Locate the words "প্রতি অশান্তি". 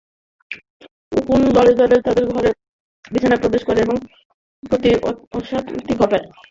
4.63-5.93